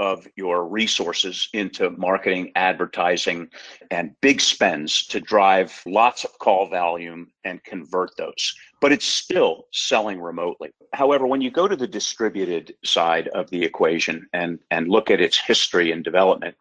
of 0.00 0.26
your 0.34 0.66
resources 0.66 1.50
into 1.52 1.90
marketing, 1.90 2.50
advertising, 2.56 3.48
and 3.90 4.18
big 4.22 4.40
spends 4.40 5.06
to 5.06 5.20
drive 5.20 5.80
lots 5.86 6.24
of 6.24 6.36
call 6.38 6.66
volume 6.66 7.30
and 7.44 7.62
convert 7.64 8.16
those. 8.16 8.54
But 8.80 8.92
it's 8.92 9.04
still 9.04 9.66
selling 9.72 10.18
remotely. 10.18 10.70
However, 10.94 11.26
when 11.26 11.42
you 11.42 11.50
go 11.50 11.68
to 11.68 11.76
the 11.76 11.86
distributed 11.86 12.74
side 12.82 13.28
of 13.28 13.50
the 13.50 13.62
equation 13.62 14.26
and, 14.32 14.58
and 14.70 14.88
look 14.88 15.10
at 15.10 15.20
its 15.20 15.38
history 15.38 15.92
and 15.92 16.02
development, 16.02 16.56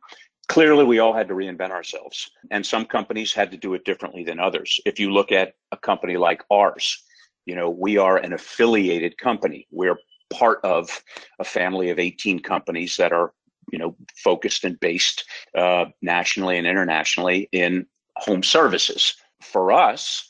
clearly 0.49 0.83
we 0.83 0.99
all 0.99 1.13
had 1.13 1.29
to 1.29 1.33
reinvent 1.33 1.71
ourselves. 1.71 2.29
And 2.51 2.65
some 2.65 2.85
companies 2.85 3.33
had 3.33 3.51
to 3.51 3.57
do 3.57 3.73
it 3.73 3.85
differently 3.85 4.25
than 4.25 4.39
others. 4.39 4.81
If 4.85 4.99
you 4.99 5.11
look 5.11 5.31
at 5.31 5.53
a 5.71 5.77
company 5.77 6.17
like 6.17 6.43
ours, 6.51 7.05
you 7.45 7.55
know, 7.55 7.69
we 7.69 7.97
are 7.97 8.17
an 8.17 8.33
affiliated 8.33 9.17
company. 9.17 9.65
We're 9.71 9.97
part 10.31 10.59
of 10.63 11.03
a 11.39 11.43
family 11.43 11.89
of 11.89 11.99
18 11.99 12.39
companies 12.39 12.97
that 12.97 13.11
are 13.11 13.33
you 13.71 13.79
know 13.79 13.95
focused 14.15 14.63
and 14.63 14.79
based 14.79 15.25
uh, 15.55 15.85
nationally 16.01 16.57
and 16.57 16.67
internationally 16.67 17.49
in 17.51 17.85
home 18.17 18.43
services. 18.43 19.13
For 19.41 19.71
us 19.71 20.29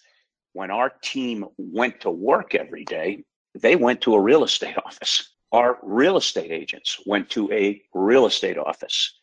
when 0.53 0.71
our 0.71 0.91
team 1.01 1.45
went 1.57 2.01
to 2.01 2.11
work 2.11 2.55
every 2.55 2.85
day 2.85 3.23
they 3.55 3.75
went 3.75 4.01
to 4.01 4.15
a 4.15 4.21
real 4.21 4.43
estate 4.43 4.77
office. 4.85 5.29
Our 5.51 5.79
real 5.81 6.17
estate 6.17 6.51
agents 6.51 6.99
went 7.05 7.29
to 7.31 7.51
a 7.51 7.81
real 7.93 8.25
estate 8.25 8.57
office. 8.57 9.13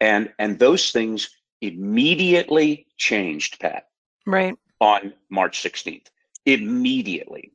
And 0.00 0.32
and 0.38 0.58
those 0.58 0.90
things 0.90 1.30
immediately 1.60 2.86
changed 2.98 3.60
pat. 3.60 3.88
Right. 4.26 4.54
On 4.80 5.12
march 5.30 5.62
16th 5.62 6.06
immediately. 6.44 7.52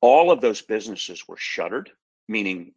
All 0.00 0.30
of 0.30 0.40
those 0.40 0.62
businesses 0.62 1.28
were 1.28 1.36
shuttered 1.36 1.90
meaning 2.32 2.72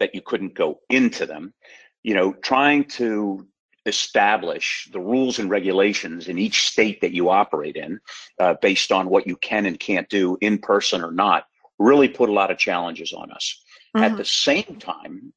that 0.00 0.14
you 0.14 0.22
couldn't 0.22 0.54
go 0.54 0.80
into 0.90 1.26
them, 1.26 1.54
you 2.02 2.14
know, 2.14 2.32
trying 2.32 2.84
to 2.84 3.46
establish 3.86 4.88
the 4.92 5.00
rules 5.00 5.38
and 5.38 5.50
regulations 5.50 6.28
in 6.28 6.38
each 6.38 6.66
state 6.66 7.00
that 7.02 7.12
you 7.12 7.28
operate 7.28 7.76
in 7.76 8.00
uh, 8.40 8.54
based 8.62 8.90
on 8.90 9.08
what 9.08 9.26
you 9.26 9.36
can 9.36 9.66
and 9.66 9.78
can't 9.78 10.08
do 10.08 10.38
in 10.40 10.58
person 10.58 11.04
or 11.04 11.12
not 11.12 11.44
really 11.78 12.08
put 12.08 12.28
a 12.28 12.32
lot 12.32 12.50
of 12.50 12.58
challenges 12.58 13.12
on 13.12 13.30
us. 13.30 13.62
Mm-hmm. 13.94 14.04
At 14.04 14.16
the 14.16 14.24
same 14.24 14.78
time, 14.80 15.32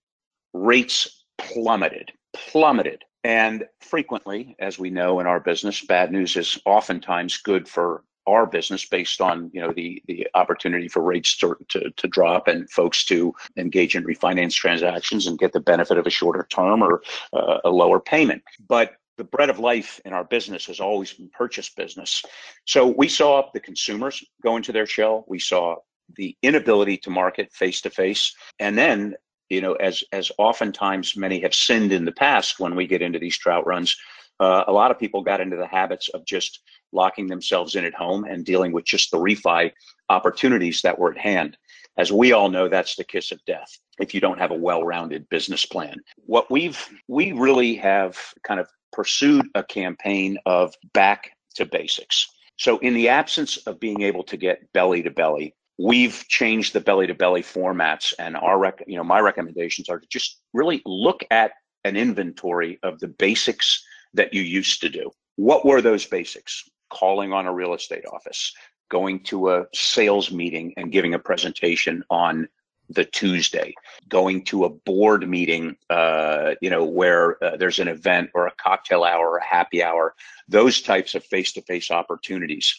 rates 0.53 1.25
plummeted, 1.37 2.11
plummeted. 2.33 3.03
And 3.23 3.65
frequently, 3.81 4.55
as 4.59 4.79
we 4.79 4.89
know 4.89 5.19
in 5.19 5.27
our 5.27 5.39
business, 5.39 5.83
bad 5.85 6.11
news 6.11 6.37
is 6.37 6.57
oftentimes 6.65 7.37
good 7.37 7.67
for 7.67 8.03
our 8.27 8.45
business 8.45 8.85
based 8.85 9.21
on 9.21 9.49
you 9.53 9.61
know 9.61 9.73
the 9.73 10.01
the 10.07 10.27
opportunity 10.35 10.87
for 10.87 11.01
rates 11.01 11.37
to, 11.37 11.55
to, 11.69 11.89
to 11.91 12.07
drop 12.07 12.47
and 12.47 12.69
folks 12.69 13.05
to 13.05 13.33
engage 13.55 13.95
in 13.95 14.03
refinance 14.03 14.53
transactions 14.53 15.25
and 15.25 15.39
get 15.39 15.53
the 15.53 15.59
benefit 15.59 15.97
of 15.97 16.05
a 16.05 16.11
shorter 16.11 16.45
term 16.49 16.83
or 16.83 17.01
uh, 17.33 17.59
a 17.63 17.69
lower 17.69 17.99
payment. 17.99 18.43
But 18.67 18.95
the 19.17 19.23
bread 19.23 19.49
of 19.49 19.57
life 19.57 19.99
in 20.05 20.13
our 20.13 20.23
business 20.23 20.65
has 20.67 20.79
always 20.79 21.13
been 21.13 21.29
purchase 21.29 21.69
business. 21.69 22.21
So 22.65 22.85
we 22.85 23.07
saw 23.07 23.49
the 23.53 23.59
consumers 23.59 24.23
go 24.43 24.57
into 24.57 24.71
their 24.71 24.85
shell. 24.85 25.25
We 25.27 25.39
saw 25.39 25.77
the 26.15 26.37
inability 26.43 26.97
to 26.97 27.09
market 27.09 27.51
face 27.51 27.81
to 27.81 27.89
face. 27.89 28.33
And 28.59 28.77
then 28.77 29.15
you 29.49 29.61
know 29.61 29.73
as 29.73 30.03
as 30.11 30.31
oftentimes 30.37 31.15
many 31.15 31.41
have 31.41 31.55
sinned 31.55 31.91
in 31.91 32.05
the 32.05 32.11
past 32.11 32.59
when 32.59 32.75
we 32.75 32.85
get 32.85 33.01
into 33.01 33.19
these 33.19 33.37
trout 33.37 33.65
runs 33.65 33.95
uh, 34.39 34.63
a 34.67 34.71
lot 34.71 34.91
of 34.91 34.99
people 34.99 35.21
got 35.21 35.41
into 35.41 35.55
the 35.55 35.67
habits 35.67 36.09
of 36.09 36.25
just 36.25 36.61
locking 36.91 37.27
themselves 37.27 37.75
in 37.75 37.85
at 37.85 37.93
home 37.93 38.23
and 38.23 38.45
dealing 38.45 38.71
with 38.71 38.85
just 38.85 39.11
the 39.11 39.17
refi 39.17 39.71
opportunities 40.09 40.81
that 40.81 40.97
were 40.97 41.11
at 41.11 41.17
hand. 41.17 41.57
As 41.97 42.11
we 42.11 42.31
all 42.31 42.49
know, 42.49 42.69
that's 42.69 42.95
the 42.95 43.03
kiss 43.03 43.31
of 43.31 43.43
death 43.45 43.69
if 43.99 44.13
you 44.13 44.21
don't 44.21 44.37
have 44.37 44.51
a 44.51 44.55
well-rounded 44.55 45.27
business 45.29 45.65
plan. 45.65 45.97
What 46.25 46.51
we've 46.51 46.87
we 47.07 47.31
really 47.31 47.75
have 47.75 48.17
kind 48.43 48.59
of 48.59 48.69
pursued 48.93 49.47
a 49.55 49.63
campaign 49.63 50.37
of 50.45 50.75
back 50.93 51.31
to 51.55 51.65
basics. 51.65 52.27
So 52.57 52.77
in 52.79 52.93
the 52.93 53.09
absence 53.09 53.57
of 53.57 53.79
being 53.79 54.01
able 54.01 54.23
to 54.25 54.37
get 54.37 54.71
belly 54.73 55.03
to 55.03 55.11
belly, 55.11 55.55
we've 55.79 56.25
changed 56.27 56.73
the 56.73 56.79
belly 56.79 57.07
to 57.07 57.13
belly 57.13 57.43
formats 57.43 58.13
and 58.17 58.35
our 58.37 58.57
rec- 58.57 58.83
you 58.87 58.97
know 58.97 59.03
my 59.03 59.19
recommendations 59.19 59.89
are 59.89 59.99
to 59.99 60.07
just 60.09 60.39
really 60.53 60.81
look 60.85 61.23
at 61.31 61.51
an 61.83 61.95
inventory 61.95 62.79
of 62.83 62.99
the 62.99 63.07
basics 63.07 63.83
that 64.13 64.33
you 64.33 64.41
used 64.41 64.81
to 64.81 64.89
do. 64.89 65.11
What 65.35 65.65
were 65.65 65.81
those 65.81 66.05
basics? 66.05 66.63
calling 66.89 67.33
on 67.33 67.47
a 67.47 67.53
real 67.53 67.73
estate 67.73 68.05
office, 68.11 68.53
going 68.89 69.21
to 69.21 69.51
a 69.51 69.65
sales 69.73 70.31
meeting 70.31 70.73
and 70.77 70.91
giving 70.91 71.13
a 71.13 71.19
presentation 71.19 72.03
on 72.09 72.47
the 72.89 73.03
Tuesday, 73.03 73.73
going 74.07 74.45
to 74.45 74.63
a 74.63 74.69
board 74.69 75.27
meeting, 75.27 75.75
uh, 75.89 76.55
you 76.61 76.69
know, 76.69 76.85
where 76.85 77.43
uh, 77.43 77.57
there's 77.57 77.79
an 77.79 77.89
event 77.89 78.29
or 78.33 78.47
a 78.47 78.53
cocktail 78.57 79.03
hour 79.03 79.31
or 79.31 79.37
a 79.37 79.45
happy 79.45 79.83
hour, 79.83 80.15
those 80.47 80.81
types 80.81 81.13
of 81.13 81.23
face-to-face 81.25 81.91
opportunities. 81.91 82.73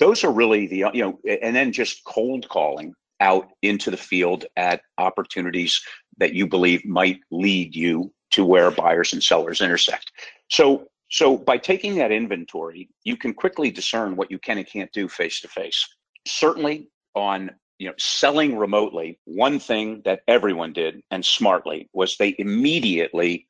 Those 0.00 0.24
are 0.24 0.32
really 0.32 0.66
the, 0.66 0.84
you 0.92 1.02
know, 1.02 1.20
and 1.42 1.54
then 1.54 1.70
just 1.70 2.02
cold 2.02 2.48
calling 2.48 2.94
out 3.20 3.50
into 3.62 3.92
the 3.92 3.96
field 3.96 4.46
at 4.56 4.80
opportunities 4.98 5.80
that 6.18 6.34
you 6.34 6.48
believe 6.48 6.84
might 6.84 7.20
lead 7.30 7.76
you 7.76 8.12
to 8.32 8.44
where 8.44 8.72
buyers 8.72 9.12
and 9.12 9.22
sellers 9.22 9.60
intersect. 9.60 10.10
So 10.52 10.88
so 11.10 11.36
by 11.36 11.58
taking 11.58 11.96
that 11.96 12.12
inventory, 12.12 12.88
you 13.04 13.16
can 13.16 13.34
quickly 13.34 13.70
discern 13.70 14.16
what 14.16 14.30
you 14.30 14.38
can 14.38 14.58
and 14.58 14.66
can't 14.66 14.92
do 14.92 15.08
face 15.08 15.40
to 15.40 15.48
face. 15.48 15.86
Certainly 16.26 16.88
on 17.14 17.50
you 17.78 17.88
know 17.88 17.94
selling 17.98 18.58
remotely, 18.58 19.18
one 19.24 19.58
thing 19.58 20.02
that 20.04 20.20
everyone 20.28 20.74
did 20.74 21.02
and 21.10 21.24
smartly 21.24 21.88
was 21.94 22.16
they 22.16 22.34
immediately 22.38 23.48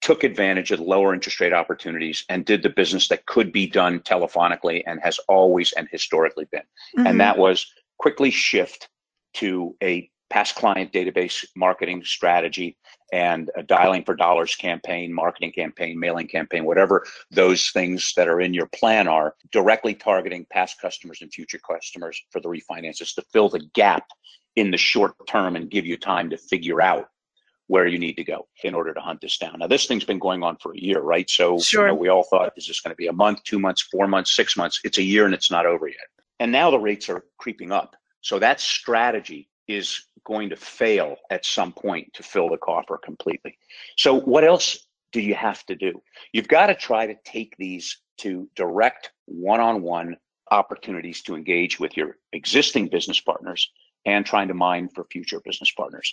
took 0.00 0.24
advantage 0.24 0.72
of 0.72 0.80
lower 0.80 1.14
interest 1.14 1.38
rate 1.38 1.52
opportunities 1.52 2.24
and 2.28 2.44
did 2.44 2.64
the 2.64 2.68
business 2.68 3.06
that 3.06 3.24
could 3.26 3.52
be 3.52 3.68
done 3.68 4.00
telephonically 4.00 4.82
and 4.84 5.00
has 5.00 5.20
always 5.28 5.70
and 5.72 5.88
historically 5.92 6.46
been. 6.50 6.62
Mm-hmm. 6.98 7.06
And 7.06 7.20
that 7.20 7.38
was 7.38 7.64
quickly 7.98 8.32
shift 8.32 8.88
to 9.34 9.76
a 9.80 10.10
past 10.32 10.54
client 10.54 10.90
database 10.92 11.44
marketing 11.54 12.02
strategy 12.02 12.74
and 13.12 13.50
a 13.54 13.62
dialing 13.62 14.02
for 14.02 14.14
dollars 14.14 14.56
campaign, 14.56 15.12
marketing 15.12 15.52
campaign, 15.52 16.00
mailing 16.00 16.26
campaign, 16.26 16.64
whatever 16.64 17.04
those 17.30 17.68
things 17.68 18.14
that 18.16 18.28
are 18.28 18.40
in 18.40 18.54
your 18.54 18.66
plan 18.68 19.06
are, 19.06 19.34
directly 19.52 19.94
targeting 19.94 20.46
past 20.50 20.80
customers 20.80 21.20
and 21.20 21.30
future 21.30 21.58
customers 21.58 22.22
for 22.30 22.40
the 22.40 22.48
refinances 22.48 23.14
to 23.14 23.22
fill 23.30 23.50
the 23.50 23.60
gap 23.74 24.06
in 24.56 24.70
the 24.70 24.78
short 24.78 25.12
term 25.28 25.54
and 25.54 25.70
give 25.70 25.84
you 25.84 25.98
time 25.98 26.30
to 26.30 26.38
figure 26.38 26.80
out 26.80 27.08
where 27.66 27.86
you 27.86 27.98
need 27.98 28.14
to 28.14 28.24
go 28.24 28.48
in 28.64 28.74
order 28.74 28.94
to 28.94 29.00
hunt 29.00 29.20
this 29.20 29.36
down. 29.36 29.58
Now, 29.58 29.66
this 29.66 29.84
thing's 29.84 30.04
been 30.04 30.18
going 30.18 30.42
on 30.42 30.56
for 30.56 30.72
a 30.72 30.78
year, 30.78 31.00
right? 31.00 31.28
So 31.28 31.58
sure. 31.58 31.82
you 31.82 31.88
know, 31.88 31.94
we 31.94 32.08
all 32.08 32.24
thought, 32.24 32.52
is 32.56 32.66
this 32.66 32.80
going 32.80 32.92
to 32.92 32.96
be 32.96 33.08
a 33.08 33.12
month, 33.12 33.42
two 33.44 33.58
months, 33.58 33.82
four 33.82 34.08
months, 34.08 34.34
six 34.34 34.56
months? 34.56 34.80
It's 34.82 34.98
a 34.98 35.02
year 35.02 35.26
and 35.26 35.34
it's 35.34 35.50
not 35.50 35.66
over 35.66 35.88
yet. 35.88 35.98
And 36.40 36.50
now 36.50 36.70
the 36.70 36.78
rates 36.78 37.10
are 37.10 37.24
creeping 37.38 37.70
up. 37.70 37.96
So 38.22 38.38
that 38.38 38.60
strategy 38.60 39.50
is 39.68 40.04
going 40.24 40.50
to 40.50 40.56
fail 40.56 41.16
at 41.30 41.44
some 41.44 41.72
point 41.72 42.12
to 42.14 42.22
fill 42.22 42.48
the 42.48 42.56
coffer 42.56 42.98
completely. 42.98 43.58
So, 43.96 44.20
what 44.20 44.44
else 44.44 44.86
do 45.12 45.20
you 45.20 45.34
have 45.34 45.64
to 45.66 45.76
do? 45.76 46.00
You've 46.32 46.48
got 46.48 46.66
to 46.66 46.74
try 46.74 47.06
to 47.06 47.16
take 47.24 47.54
these 47.58 47.98
to 48.18 48.48
direct 48.56 49.10
one 49.26 49.60
on 49.60 49.82
one 49.82 50.16
opportunities 50.50 51.22
to 51.22 51.34
engage 51.34 51.80
with 51.80 51.96
your 51.96 52.16
existing 52.32 52.88
business 52.88 53.20
partners 53.20 53.70
and 54.04 54.26
trying 54.26 54.48
to 54.48 54.54
mine 54.54 54.88
for 54.94 55.04
future 55.04 55.40
business 55.40 55.70
partners. 55.70 56.12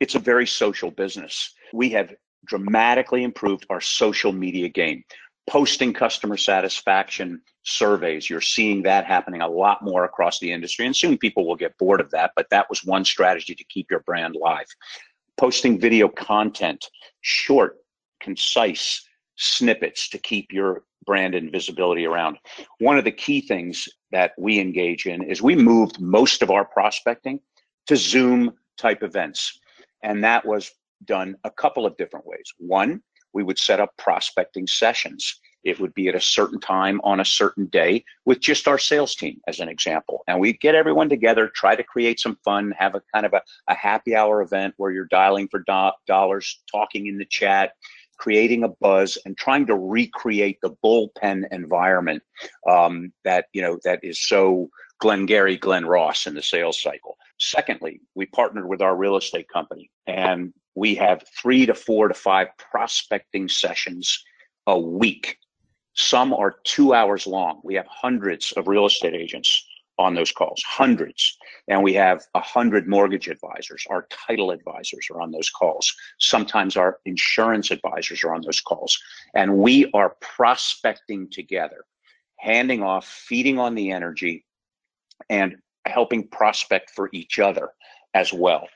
It's 0.00 0.14
a 0.14 0.20
very 0.20 0.46
social 0.46 0.90
business. 0.90 1.54
We 1.72 1.90
have 1.90 2.12
dramatically 2.46 3.22
improved 3.22 3.66
our 3.70 3.80
social 3.80 4.32
media 4.32 4.68
game 4.68 5.04
posting 5.48 5.92
customer 5.92 6.36
satisfaction 6.36 7.40
surveys. 7.66 8.30
You're 8.30 8.40
seeing 8.40 8.82
that 8.82 9.04
happening 9.04 9.42
a 9.42 9.48
lot 9.48 9.82
more 9.82 10.04
across 10.04 10.38
the 10.38 10.52
industry, 10.52 10.86
and 10.86 10.96
soon 10.96 11.18
people 11.18 11.46
will 11.46 11.56
get 11.56 11.76
bored 11.78 12.00
of 12.00 12.10
that. 12.12 12.32
But 12.36 12.48
that 12.50 12.68
was 12.70 12.84
one 12.84 13.04
strategy 13.04 13.54
to 13.54 13.64
keep 13.64 13.90
your 13.90 14.00
brand 14.00 14.36
live. 14.40 14.66
Posting 15.36 15.78
video 15.78 16.08
content, 16.08 16.86
short, 17.20 17.76
concise 18.20 19.06
snippets 19.36 20.08
to 20.08 20.18
keep 20.18 20.52
your 20.52 20.84
brand 21.04 21.34
and 21.34 21.52
visibility 21.52 22.06
around. 22.06 22.38
One 22.78 22.98
of 22.98 23.04
the 23.04 23.12
key 23.12 23.40
things 23.40 23.88
that 24.12 24.32
we 24.38 24.58
engage 24.58 25.06
in 25.06 25.22
is 25.22 25.42
we 25.42 25.54
moved 25.54 26.00
most 26.00 26.42
of 26.42 26.50
our 26.50 26.64
prospecting 26.64 27.40
to 27.86 27.96
Zoom 27.96 28.52
type 28.76 29.02
events. 29.02 29.58
And 30.02 30.24
that 30.24 30.44
was 30.44 30.70
done 31.04 31.36
a 31.44 31.50
couple 31.50 31.86
of 31.86 31.96
different 31.96 32.26
ways. 32.26 32.52
One, 32.58 33.02
we 33.32 33.42
would 33.42 33.58
set 33.58 33.80
up 33.80 33.90
prospecting 33.98 34.66
sessions. 34.66 35.40
It 35.66 35.80
would 35.80 35.94
be 35.94 36.08
at 36.08 36.14
a 36.14 36.20
certain 36.20 36.60
time 36.60 37.00
on 37.02 37.20
a 37.20 37.24
certain 37.24 37.66
day 37.66 38.04
with 38.24 38.40
just 38.40 38.68
our 38.68 38.78
sales 38.78 39.14
team, 39.14 39.40
as 39.48 39.60
an 39.60 39.68
example. 39.68 40.22
And 40.28 40.38
we 40.40 40.52
get 40.52 40.74
everyone 40.74 41.08
together, 41.08 41.48
try 41.48 41.74
to 41.74 41.82
create 41.82 42.20
some 42.20 42.38
fun, 42.44 42.72
have 42.78 42.94
a 42.94 43.02
kind 43.12 43.26
of 43.26 43.32
a, 43.32 43.42
a 43.68 43.74
happy 43.74 44.14
hour 44.14 44.42
event 44.42 44.74
where 44.76 44.92
you're 44.92 45.06
dialing 45.06 45.48
for 45.48 45.60
do- 45.60 45.90
dollars, 46.06 46.60
talking 46.70 47.06
in 47.06 47.18
the 47.18 47.24
chat, 47.24 47.72
creating 48.18 48.64
a 48.64 48.68
buzz 48.68 49.18
and 49.24 49.36
trying 49.36 49.66
to 49.66 49.74
recreate 49.74 50.58
the 50.62 50.74
bullpen 50.84 51.44
environment 51.50 52.22
um, 52.68 53.12
that 53.24 53.46
you 53.52 53.60
know 53.60 53.78
that 53.84 54.00
is 54.02 54.26
so 54.26 54.70
Glengarry, 54.98 55.56
Glen 55.56 55.84
Ross 55.84 56.26
in 56.26 56.34
the 56.34 56.42
sales 56.42 56.80
cycle. 56.80 57.18
Secondly, 57.38 58.00
we 58.14 58.26
partnered 58.26 58.68
with 58.68 58.80
our 58.80 58.96
real 58.96 59.16
estate 59.16 59.48
company 59.52 59.90
and 60.06 60.54
we 60.74 60.94
have 60.94 61.22
three 61.40 61.66
to 61.66 61.74
four 61.74 62.08
to 62.08 62.14
five 62.14 62.48
prospecting 62.70 63.48
sessions 63.48 64.24
a 64.66 64.78
week. 64.78 65.38
Some 65.96 66.32
are 66.32 66.56
two 66.64 66.94
hours 66.94 67.26
long. 67.26 67.60
We 67.64 67.74
have 67.74 67.86
hundreds 67.86 68.52
of 68.52 68.68
real 68.68 68.86
estate 68.86 69.14
agents 69.14 69.66
on 69.98 70.14
those 70.14 70.30
calls, 70.30 70.62
hundreds. 70.66 71.38
And 71.68 71.82
we 71.82 71.94
have 71.94 72.22
a 72.34 72.40
hundred 72.40 72.86
mortgage 72.86 73.28
advisors. 73.28 73.84
Our 73.88 74.06
title 74.10 74.50
advisors 74.50 75.08
are 75.10 75.22
on 75.22 75.30
those 75.30 75.48
calls. 75.48 75.92
Sometimes 76.18 76.76
our 76.76 76.98
insurance 77.06 77.70
advisors 77.70 78.22
are 78.24 78.34
on 78.34 78.42
those 78.42 78.60
calls. 78.60 78.98
And 79.34 79.56
we 79.56 79.90
are 79.94 80.16
prospecting 80.20 81.28
together, 81.30 81.84
handing 82.38 82.82
off, 82.82 83.06
feeding 83.06 83.58
on 83.58 83.74
the 83.74 83.90
energy, 83.90 84.44
and 85.30 85.56
helping 85.86 86.28
prospect 86.28 86.90
for 86.90 87.08
each 87.12 87.38
other 87.38 87.70
as 88.12 88.34
well. 88.34 88.68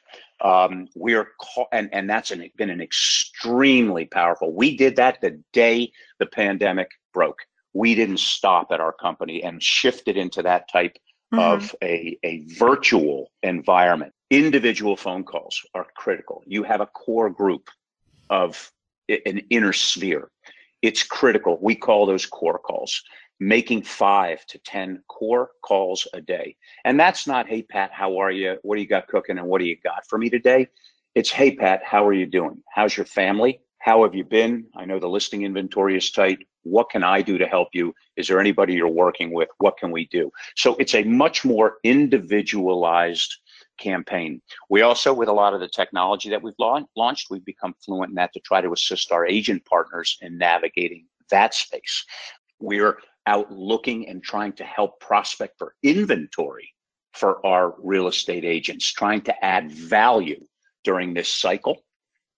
Um, 0.43 0.89
we 0.97 1.15
are, 1.15 1.29
and 1.71 1.91
and 1.93 2.09
that's 2.09 2.31
an, 2.31 2.51
been 2.57 2.71
an 2.71 2.81
extremely 2.81 4.07
powerful. 4.07 4.55
We 4.55 4.75
did 4.75 4.97
that 4.97 5.21
the 5.21 5.39
day 5.53 5.93
the 6.19 6.27
pandemic 6.27 6.91
broke. 7.13 7.41
We 7.73 7.95
didn't 7.95 8.21
stop 8.21 8.73
at 8.73 8.81
our 8.81 8.93
company 8.93 9.43
and 9.43 9.63
shifted 9.63 10.17
into 10.17 10.43
that 10.43 10.69
type 10.71 10.97
mm-hmm. 11.33 11.39
of 11.39 11.75
a, 11.83 12.19
a 12.23 12.45
virtual 12.59 13.31
environment. 13.43 14.13
Individual 14.31 14.97
phone 14.97 15.25
calls 15.25 15.61
are 15.75 15.87
critical. 15.97 16.43
You 16.47 16.63
have 16.65 16.81
a 16.81 16.87
core 16.87 17.31
group 17.31 17.69
of 18.29 18.71
an 19.09 19.43
inner 19.51 19.73
sphere. 19.73 20.31
It's 20.83 21.03
critical. 21.03 21.59
We 21.61 21.75
call 21.75 22.07
those 22.07 22.27
core 22.27 22.59
calls, 22.59 23.03
making 23.39 23.83
five 23.83 24.45
to 24.47 24.59
10 24.59 25.03
core 25.09 25.51
calls 25.63 26.07
a 26.15 26.21
day. 26.21 26.57
And 26.85 26.99
that's 26.99 27.27
not, 27.27 27.49
hey, 27.49 27.63
Pat, 27.63 27.91
how 27.93 28.19
are 28.19 28.31
you? 28.31 28.59
What 28.63 28.77
do 28.77 28.83
you 28.83 28.89
got 28.89 29.09
cooking? 29.09 29.39
And 29.39 29.47
what 29.47 29.59
do 29.59 29.67
you 29.67 29.77
got 29.83 30.07
for 30.09 30.19
me 30.19 30.31
today? 30.31 30.69
It's, 31.15 31.31
hey, 31.31 31.57
Pat, 31.57 31.83
how 31.85 32.07
are 32.07 32.13
you 32.13 32.27
doing? 32.27 32.63
How's 32.73 32.97
your 32.97 33.07
family? 33.07 33.61
How 33.79 34.05
have 34.05 34.15
you 34.15 34.25
been? 34.25 34.67
I 34.77 34.85
know 34.85 35.01
the 35.01 35.09
listing 35.09 35.43
inventory 35.43 35.97
is 35.97 36.11
tight. 36.11 36.47
What 36.63 36.91
can 36.91 37.03
I 37.03 37.23
do 37.23 37.39
to 37.39 37.47
help 37.47 37.69
you? 37.73 37.95
Is 38.17 38.29
there 38.29 38.41
anybody 38.41 38.75
you're 38.75 38.89
working 38.89 39.33
with? 39.33 39.49
What 39.59 39.79
can 39.79 39.91
we 39.91 40.07
do? 40.09 40.31
So 40.57 40.77
it's 40.77 40.95
a 40.95 41.05
much 41.05 41.45
more 41.45 41.77
individualized 41.85 43.35
campaign. 43.79 44.43
We 44.69 44.83
also, 44.83 45.13
with 45.13 45.29
a 45.29 45.33
lot 45.33 45.55
of 45.55 45.61
the 45.61 45.69
technology 45.69 46.29
that 46.31 46.43
we've 46.43 46.55
launched, 46.59 47.29
we've 47.31 47.45
become 47.45 47.75
fluent 47.85 48.11
in 48.11 48.15
that 48.17 48.33
to 48.35 48.41
try 48.41 48.61
to 48.61 48.73
assist 48.73 49.11
our 49.11 49.27
agent 49.27 49.65
partners 49.65 50.19
in 50.21 50.39
navigating 50.39 51.07
that 51.31 51.55
space. 51.55 52.05
We're 52.59 52.99
out 53.27 53.51
looking 53.51 54.09
and 54.09 54.23
trying 54.23 54.53
to 54.55 54.65
help 54.65 55.01
prospect 55.01 55.59
for 55.59 55.75
inventory 55.83 56.75
for 57.15 57.45
our 57.45 57.75
real 57.79 58.07
estate 58.07 58.45
agents, 58.45 58.93
trying 58.93 59.23
to 59.23 59.45
add 59.45 59.71
value 59.73 60.45
during 60.85 61.15
this 61.15 61.29
cycle 61.29 61.83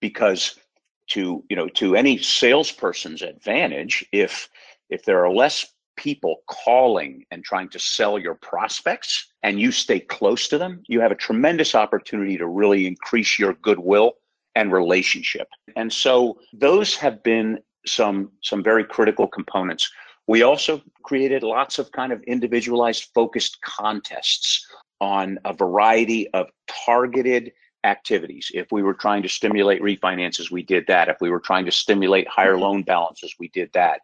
because 0.01 0.59
to 1.07 1.43
you 1.49 1.55
know 1.55 1.67
to 1.69 1.95
any 1.95 2.17
salesperson's 2.17 3.21
advantage 3.21 4.05
if 4.11 4.49
if 4.89 5.03
there 5.05 5.23
are 5.25 5.31
less 5.31 5.65
people 5.95 6.37
calling 6.47 7.23
and 7.29 7.43
trying 7.43 7.69
to 7.69 7.77
sell 7.77 8.17
your 8.17 8.35
prospects 8.35 9.31
and 9.43 9.59
you 9.59 9.71
stay 9.71 9.99
close 9.99 10.47
to 10.47 10.57
them 10.57 10.81
you 10.87 10.99
have 10.99 11.11
a 11.11 11.15
tremendous 11.15 11.75
opportunity 11.75 12.37
to 12.37 12.47
really 12.47 12.87
increase 12.87 13.37
your 13.37 13.53
goodwill 13.55 14.15
and 14.55 14.71
relationship. 14.71 15.47
And 15.75 15.91
so 15.91 16.39
those 16.53 16.95
have 16.97 17.23
been 17.23 17.59
some 17.85 18.31
some 18.41 18.63
very 18.63 18.83
critical 18.83 19.27
components. 19.27 19.89
We 20.27 20.43
also 20.43 20.81
created 21.03 21.43
lots 21.43 21.79
of 21.79 21.91
kind 21.91 22.13
of 22.13 22.21
individualized 22.23 23.09
focused 23.13 23.59
contests 23.61 24.65
on 25.01 25.37
a 25.43 25.53
variety 25.53 26.29
of 26.29 26.47
targeted 26.85 27.51
activities. 27.83 28.51
If 28.53 28.71
we 28.71 28.83
were 28.83 28.93
trying 28.93 29.23
to 29.23 29.29
stimulate 29.29 29.81
refinances, 29.81 30.51
we 30.51 30.63
did 30.63 30.85
that. 30.87 31.09
If 31.09 31.17
we 31.21 31.29
were 31.29 31.39
trying 31.39 31.65
to 31.65 31.71
stimulate 31.71 32.27
higher 32.27 32.57
loan 32.57 32.83
balances, 32.83 33.35
we 33.39 33.49
did 33.49 33.71
that. 33.73 34.01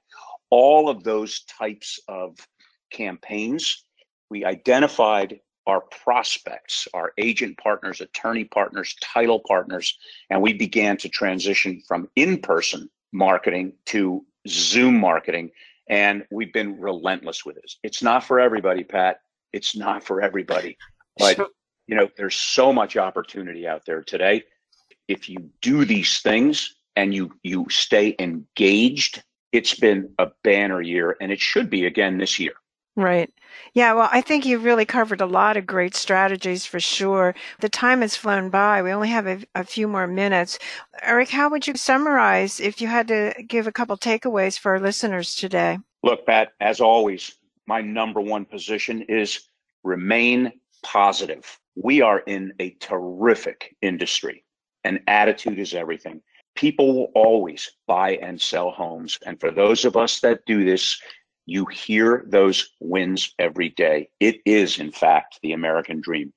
All 0.49 0.89
of 0.89 1.03
those 1.03 1.41
types 1.43 1.99
of 2.07 2.35
campaigns, 2.91 3.85
we 4.29 4.45
identified 4.45 5.39
our 5.67 5.81
prospects, 5.81 6.87
our 6.93 7.13
agent 7.17 7.57
partners, 7.57 8.01
attorney 8.01 8.45
partners, 8.45 8.95
title 9.01 9.41
partners, 9.47 9.97
and 10.29 10.41
we 10.41 10.53
began 10.53 10.97
to 10.97 11.09
transition 11.09 11.81
from 11.87 12.09
in 12.15 12.39
person 12.39 12.89
marketing 13.11 13.73
to 13.85 14.25
Zoom 14.47 14.99
marketing. 14.99 15.51
And 15.87 16.25
we've 16.31 16.53
been 16.53 16.79
relentless 16.79 17.45
with 17.45 17.55
this. 17.61 17.77
It's 17.83 18.01
not 18.01 18.23
for 18.23 18.39
everybody, 18.39 18.83
Pat. 18.83 19.21
It's 19.53 19.75
not 19.75 20.03
for 20.03 20.21
everybody. 20.21 20.77
But 21.17 21.39
you 21.89 21.95
know, 21.95 22.07
there's 22.17 22.35
so 22.35 22.71
much 22.71 22.95
opportunity 22.97 23.67
out 23.67 23.83
there 23.85 24.03
today. 24.03 24.43
If 25.07 25.27
you 25.27 25.49
do 25.59 25.85
these 25.85 26.19
things 26.19 26.75
and 26.95 27.15
you 27.15 27.31
you 27.41 27.65
stay 27.71 28.15
engaged, 28.19 29.23
it's 29.51 29.73
been 29.73 30.13
a 30.19 30.27
banner 30.43 30.81
year 30.81 31.17
and 31.19 31.31
it 31.31 31.39
should 31.39 31.67
be 31.67 31.87
again 31.87 32.19
this 32.19 32.39
year. 32.39 32.53
Right. 32.95 33.33
Yeah, 33.73 33.93
well, 33.93 34.09
I 34.11 34.21
think 34.21 34.45
you've 34.45 34.65
really 34.65 34.85
covered 34.85 35.21
a 35.21 35.25
lot 35.25 35.57
of 35.57 35.65
great 35.65 35.95
strategies 35.95 36.65
for 36.65 36.79
sure. 36.79 37.33
The 37.59 37.69
time 37.69 38.01
has 38.01 38.15
flown 38.15 38.49
by. 38.49 38.83
We 38.83 38.91
only 38.91 39.09
have 39.09 39.25
a, 39.25 39.39
a, 39.55 39.63
few 39.63 39.87
more 39.87 40.05
minutes. 40.05 40.59
Eric, 41.01 41.29
how 41.29 41.49
would 41.49 41.65
you 41.65 41.75
summarize 41.75 42.59
if 42.59 42.81
you 42.81 42.87
had 42.87 43.07
to 43.07 43.33
give 43.47 43.67
a 43.67 43.71
couple 43.71 43.97
takeaways 43.97 44.59
for 44.59 44.73
our 44.73 44.79
listeners 44.79 45.33
today? 45.33 45.79
Look, 46.03 46.25
Pat, 46.25 46.49
as 46.59 46.81
always, 46.81 47.35
my 47.67 47.81
number 47.81 48.19
one 48.19 48.43
position 48.43 49.03
is 49.03 49.47
remain 49.83 50.51
positive 50.83 51.59
we 51.81 52.01
are 52.01 52.19
in 52.19 52.53
a 52.59 52.71
terrific 52.81 53.75
industry 53.81 54.43
and 54.83 54.99
attitude 55.07 55.59
is 55.59 55.73
everything. 55.73 56.21
People 56.55 56.93
will 56.93 57.11
always 57.15 57.71
buy 57.87 58.17
and 58.21 58.39
sell 58.39 58.71
homes. 58.71 59.17
And 59.25 59.39
for 59.39 59.49
those 59.49 59.85
of 59.85 59.95
us 59.95 60.19
that 60.19 60.45
do 60.45 60.65
this, 60.65 61.01
you 61.45 61.65
hear 61.67 62.25
those 62.27 62.71
wins 62.81 63.33
every 63.39 63.69
day. 63.69 64.09
It 64.19 64.37
is, 64.45 64.79
in 64.79 64.91
fact, 64.91 65.39
the 65.41 65.53
American 65.53 66.01
dream. 66.01 66.33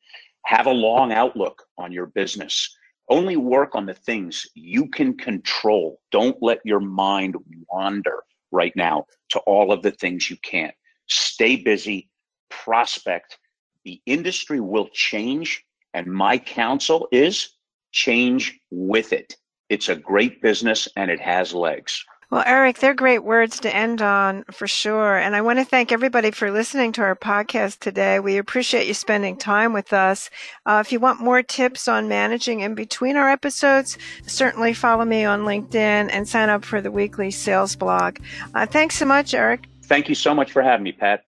Have 0.47 0.67
a 0.67 0.73
long 0.73 1.13
outlook 1.13 1.65
on 1.77 1.91
your 1.91 2.07
business. 2.07 2.77
Only 3.09 3.37
work 3.37 3.75
on 3.75 3.87
the 3.87 3.95
things 3.95 4.47
you 4.55 4.89
can 4.89 5.17
control. 5.17 6.01
Don't 6.13 6.41
let 6.41 6.61
your 6.65 6.81
mind 6.81 7.35
wander 7.69 8.23
right 8.53 8.75
now 8.77 9.07
to 9.31 9.41
all 9.41 9.73
of 9.73 9.83
the 9.83 9.91
things 9.91 10.31
you 10.31 10.37
can't. 10.45 10.75
Stay 11.09 11.57
busy, 11.57 12.09
prospect, 12.49 13.39
the 13.85 14.01
industry 14.07 14.61
will 14.61 14.89
change. 14.93 15.65
And 15.95 16.07
my 16.07 16.39
counsel 16.39 17.09
is 17.13 17.51
change 17.93 18.59
with 18.71 19.13
it. 19.13 19.37
It's 19.69 19.89
a 19.89 19.97
great 19.97 20.43
business 20.43 20.89
and 20.97 21.11
it 21.11 21.21
has 21.21 21.55
legs. 21.55 22.05
Well, 22.33 22.45
Eric, 22.47 22.79
they're 22.79 22.95
great 22.95 23.25
words 23.25 23.61
to 23.61 23.77
end 23.77 24.01
on 24.01 24.45
for 24.51 24.67
sure. 24.67 25.19
And 25.19 25.37
I 25.37 25.43
want 25.43 25.59
to 25.59 25.67
thank 25.67 25.93
everybody 25.93 26.31
for 26.31 26.51
listening 26.51 26.93
to 26.93 27.03
our 27.03 27.15
podcast 27.15 27.81
today. 27.81 28.21
We 28.21 28.39
appreciate 28.39 28.87
you 28.87 28.95
spending 28.95 29.37
time 29.37 29.75
with 29.75 29.93
us. 29.93 30.31
Uh, 30.65 30.83
if 30.83 30.93
you 30.93 30.99
want 30.99 31.21
more 31.21 31.43
tips 31.43 31.89
on 31.89 32.09
managing 32.09 32.61
in 32.61 32.75
between 32.75 33.19
our 33.19 33.31
episodes, 33.31 33.99
certainly 34.27 34.73
follow 34.73 35.05
me 35.05 35.27
on 35.27 35.43
LinkedIn 35.43 36.09
and 36.11 36.27
sign 36.27 36.49
up 36.49 36.65
for 36.65 36.81
the 36.81 36.91
weekly 36.91 37.31
sales 37.31 37.77
blog. 37.77 38.17
Uh, 38.55 38.65
thanks 38.65 38.97
so 38.97 39.05
much, 39.05 39.35
Eric. 39.35 39.67
Thank 39.83 40.09
you 40.09 40.15
so 40.15 40.35
much 40.35 40.53
for 40.53 40.63
having 40.63 40.85
me, 40.85 40.93
Pat. 40.93 41.21